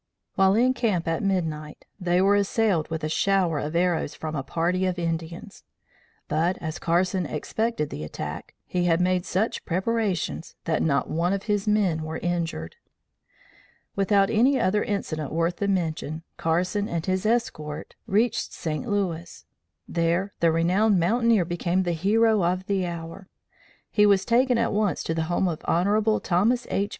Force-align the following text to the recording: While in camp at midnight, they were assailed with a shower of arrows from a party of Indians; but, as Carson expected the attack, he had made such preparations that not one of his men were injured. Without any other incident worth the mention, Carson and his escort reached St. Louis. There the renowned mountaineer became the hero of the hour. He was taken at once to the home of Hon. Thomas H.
While 0.33 0.55
in 0.55 0.73
camp 0.73 1.07
at 1.07 1.21
midnight, 1.21 1.85
they 1.99 2.23
were 2.23 2.33
assailed 2.35 2.89
with 2.89 3.03
a 3.03 3.07
shower 3.07 3.59
of 3.59 3.75
arrows 3.75 4.15
from 4.15 4.35
a 4.35 4.41
party 4.41 4.87
of 4.87 4.97
Indians; 4.97 5.63
but, 6.27 6.57
as 6.59 6.79
Carson 6.79 7.27
expected 7.27 7.91
the 7.91 8.03
attack, 8.03 8.55
he 8.65 8.85
had 8.85 8.99
made 8.99 9.27
such 9.27 9.63
preparations 9.63 10.55
that 10.65 10.81
not 10.81 11.07
one 11.07 11.33
of 11.33 11.43
his 11.43 11.67
men 11.67 12.01
were 12.01 12.17
injured. 12.17 12.77
Without 13.95 14.31
any 14.31 14.59
other 14.59 14.83
incident 14.83 15.31
worth 15.31 15.57
the 15.57 15.67
mention, 15.67 16.23
Carson 16.35 16.89
and 16.89 17.05
his 17.05 17.23
escort 17.23 17.93
reached 18.07 18.53
St. 18.53 18.87
Louis. 18.89 19.45
There 19.87 20.33
the 20.39 20.51
renowned 20.51 20.99
mountaineer 20.99 21.45
became 21.45 21.83
the 21.83 21.91
hero 21.91 22.43
of 22.43 22.65
the 22.65 22.87
hour. 22.87 23.29
He 23.91 24.07
was 24.07 24.25
taken 24.25 24.57
at 24.57 24.73
once 24.73 25.03
to 25.03 25.13
the 25.13 25.25
home 25.29 25.47
of 25.47 25.61
Hon. 25.65 26.19
Thomas 26.21 26.65
H. 26.71 26.89